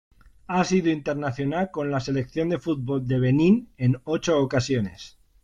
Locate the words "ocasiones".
4.39-5.19